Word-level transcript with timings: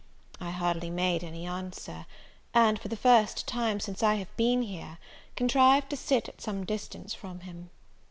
I 0.39 0.49
hardly 0.49 0.89
made 0.89 1.23
any 1.23 1.45
answer; 1.45 2.07
and, 2.55 2.79
for 2.79 2.87
the 2.87 2.95
first 2.97 3.45
time 3.47 3.79
since 3.79 4.01
I 4.01 4.15
have 4.15 4.35
been 4.35 4.63
here, 4.63 4.97
contrived 5.35 5.91
to 5.91 5.95
sit 5.95 6.27
at 6.27 6.41
some 6.41 6.65
distance 6.65 7.13
from 7.13 7.41
him. 7.41 7.69